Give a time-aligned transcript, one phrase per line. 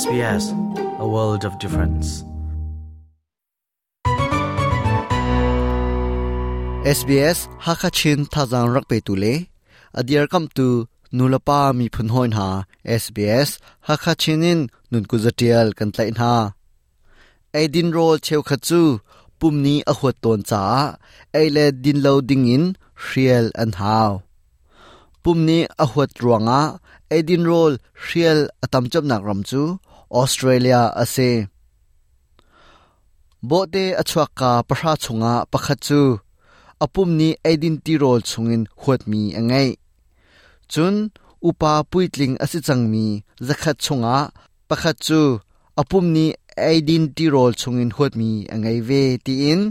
[0.00, 0.44] SBS
[1.04, 2.24] a world of difference
[6.98, 9.34] SBS Hakachin Thazang Rakpe Tule
[9.94, 12.64] Adir Kam Tu Nulapa Mi Phun Hoin Ha
[13.00, 13.58] SBS
[13.88, 16.54] Hakachinin Nun Kuzatial Kan Tlain Ha
[17.52, 19.00] Aidin Rol Cheu Khachu
[19.38, 20.62] Pumni a huat ton cha
[21.34, 22.64] Aile din lo dingin
[23.08, 24.22] Riel an How
[25.22, 25.86] Pumni a
[26.22, 26.80] ruanga
[27.10, 29.78] edin roll Riel atamchop nak ram chu
[30.10, 31.30] Australia ase.
[33.48, 36.00] Bote achwa ka pasha chunga pakha chu
[36.84, 39.68] apumni edin identity role chungin huat mi angai
[40.72, 40.94] chun,
[41.48, 43.06] upa puitling asi changmi
[43.46, 44.16] zakhat chunga
[44.68, 45.20] pakha chu
[45.80, 46.26] apumni
[46.56, 49.62] edin identity role chungin huat mi angai ve ti in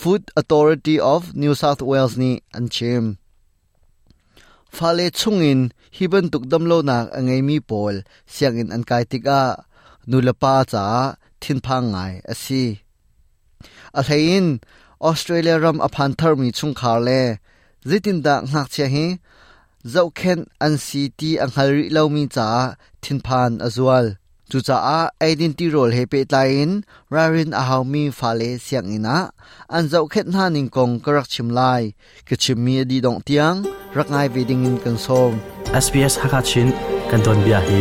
[0.00, 3.04] Food Authority of New South Wales ni anchem
[4.76, 5.60] phale chungin,
[5.96, 7.94] hiban tukdam lo nak angai mi pol
[8.32, 9.42] siangin an kai tika
[10.10, 10.84] nulapa cha,
[11.40, 12.64] thin pha ngai asi
[13.98, 14.46] a thain
[15.08, 17.22] Australia ram aphan thar mi chung khar le,
[17.88, 19.06] zitin da ngak che hi
[19.92, 22.48] zau khen an si ti ang hal ri lo mi cha,
[23.02, 23.52] thin phan
[24.50, 28.58] azwal chu cha a identity role he pe tain rarin a hau mi fa le
[28.58, 29.30] siang ina.
[29.68, 31.94] An zau khet na ning kong karak chim lai.
[32.26, 35.40] Ke chim mi di dong tiang rak ngai ve ding in kan som.
[35.72, 36.72] SBS Hakachin
[37.10, 37.80] kan don bia hi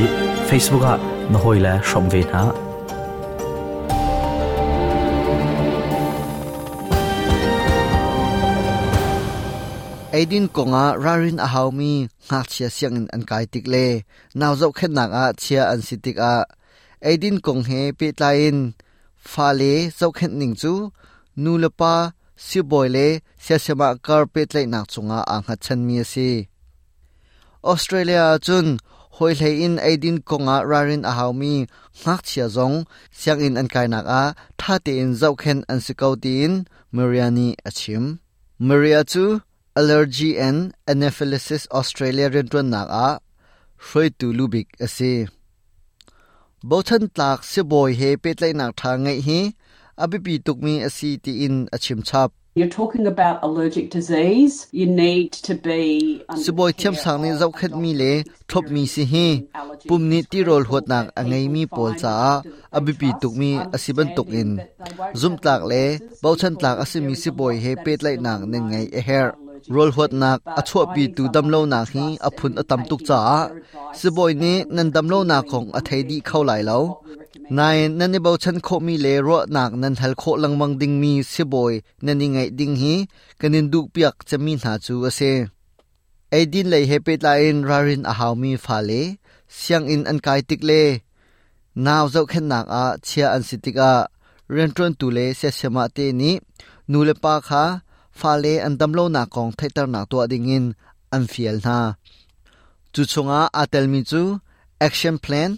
[0.49, 0.95] Facebook a
[1.31, 2.43] na hoi la shom ve na.
[10.11, 13.87] Aidin konga rarin a haumi ngak chia siang in an kai tik le.
[14.39, 16.33] Naw zau khet nak a chia an sitik a
[17.07, 18.57] aidin kong he pe tlain
[19.31, 20.73] fa le zau khet ning chu,
[21.43, 21.95] nu lapa
[22.45, 23.07] si boy le
[23.43, 26.29] sia sema kar pe tlai nak chunga ang ha chan mi si.
[27.71, 28.67] Australia chun,
[29.15, 31.55] hoi hlei in aidin konga rarin a haumi
[32.03, 32.77] ngak chia zong
[33.17, 34.23] siang in an kai nak a,
[34.59, 36.53] tha te in zau khen an sikau tin
[36.95, 38.05] mariani achim
[38.67, 39.25] maria chu,
[39.79, 43.07] Allergy and Anaphylaxis Australia rin tuan nak a
[43.85, 45.13] hroi tu lubik ase
[46.61, 49.39] Bothan tlak se boy he petlai nak tha ngai hi
[50.03, 54.67] abipi tukmi asi ti in achim chap You're talking about allergic disease.
[54.71, 55.81] You need to be.
[56.43, 58.11] se boy thiam sang ni zau khat mi le
[58.49, 59.27] thop mi si hi
[59.87, 62.13] pum ni ti rol hot nak angai mi pol cha
[62.77, 64.51] abipi tukmi asiban tuk in
[65.21, 65.83] zum tlak le
[66.23, 69.27] bothan tlak asimi si boy he petlai nak nen ngai a hair
[69.67, 72.81] rol huat nak a chua pi tu dam lo na hi a phun a tam
[72.89, 73.19] tuk cha
[73.99, 76.79] si boy ni nan dam lo na khong a thei di khau lai lo
[77.57, 80.75] nai nan ni bo chan kho mi le ro nak nan hal kho lang mang
[80.81, 81.73] ding mi si boy
[82.05, 82.95] nan ni ngai ding hi
[83.39, 85.31] kanin duk piak chami na chu ase
[86.35, 89.01] ai din lei he pe la in rarin a haw mi fa le
[89.57, 90.81] siang in an kai tik le
[91.85, 93.91] naw zau khen nak a chia an sitika
[94.55, 96.31] ren tron tu le se sema te ni
[96.91, 97.63] nu le pa kha
[98.21, 100.65] fa le an dam lo na kong thaitar na to ding in,
[101.15, 101.77] an fiel na.
[102.93, 104.21] Chu chunga atel mi chu,
[104.87, 105.51] action plan,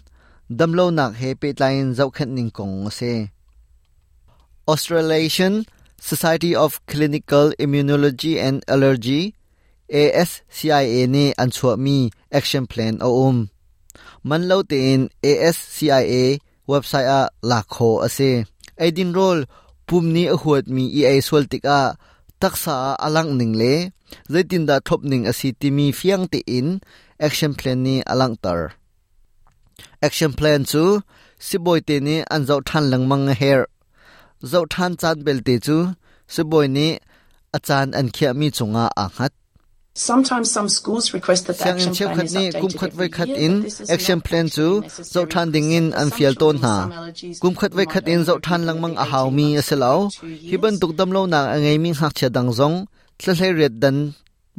[0.57, 3.13] dam lo nak he pe line zau khat ning kong se.
[4.71, 5.55] Australasian
[6.11, 9.21] Society of Clinical Immunology and Allergy
[9.91, 13.49] ASCIA ni an chua mi action plan o um.
[14.23, 18.31] Man lo te in ASCIA website a lakho ase
[18.79, 19.39] aidin rol
[19.87, 21.45] pumni a huat mi e a swal
[21.77, 21.79] a
[22.41, 23.73] taksa alang ning le
[24.31, 26.67] zaitin da thop ning asi timi fiang te in
[27.27, 28.61] action plan ni alang tar
[30.07, 30.83] action plan chu
[31.45, 33.61] siboi te ni an zau than lang mang her
[34.51, 35.77] zau than chan bel te chu
[36.33, 36.87] siboi ni
[37.57, 39.33] achan an khia mi chunga a khat
[39.93, 42.87] Sometimes some schools request that the Siang in action chiu plan khat is ni vai
[42.87, 43.53] every khat year, in
[43.89, 48.07] action plan necessarily zau than ding in an some allergies kum khat vai might khat
[48.07, 50.57] in be than lang every mang a 18 haw mi months asalo to two hi
[50.63, 52.77] ban tuk dam lo na angai mi hak cha dang zong
[53.19, 53.97] thlai red dan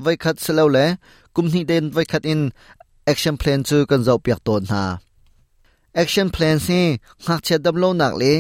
[0.05, 0.87] vai khat selo le
[1.35, 2.41] kum ni den vai khat in
[3.13, 4.85] action plan chu kan zau piak ton ha
[6.03, 6.81] action plan si
[7.27, 8.33] hak cha dam lo nak le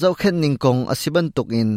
[0.00, 1.70] zau khat ning kong asiban tuk in.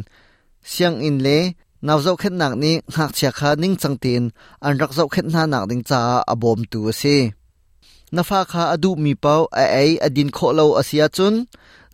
[0.72, 1.38] Siang in le
[1.84, 5.46] nào dấu khét nak ni ngạc chia kha ning changtin an rak dấu khét na
[5.46, 7.30] nak ding cha abom tu si.
[8.12, 11.44] Nafa kha adu mi pau, a ai adin kho lo asia chun.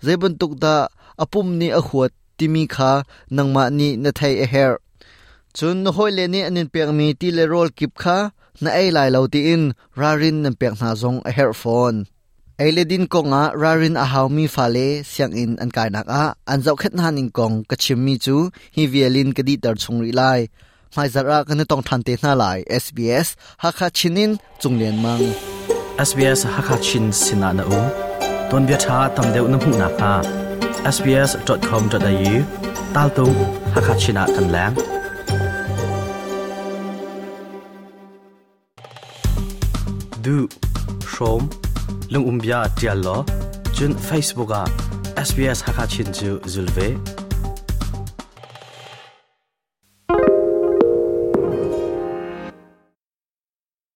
[0.02, 0.88] Zebun tuk da
[1.24, 2.92] apum ni a huat timi kha
[3.36, 4.74] nangma ni na thai a her.
[5.58, 8.18] Chun no hoi le ni anin pek mi, ti le rol kip kha,
[8.62, 9.64] na ai lai lo ti in.
[10.00, 11.98] Rarin nan pek na zong a her phone
[12.62, 12.84] ai le
[13.14, 16.24] ko nga, rarin a mi fa le siang in an kai nak a.
[16.52, 18.36] An zau khet na ning kong, ka chim mi chu,
[18.76, 20.40] hi violin ka di tar chung ri lai.
[20.96, 23.28] Mai zara kan tong than te na lai sbs
[23.62, 25.26] ha kha chinin, chung len mang.
[26.08, 27.82] SBS Hakachin sina na u.
[28.50, 30.14] Ton bia tha tam deuh na hmu na kha
[30.96, 32.36] sbs.com.au
[32.94, 33.26] tal tu
[33.76, 34.74] hakachina kan lang
[40.26, 40.38] du
[41.12, 41.42] shom
[42.12, 43.18] lung umbia tial lo
[43.76, 44.64] chun facebook a
[45.28, 46.88] sbs hakachin chu zulve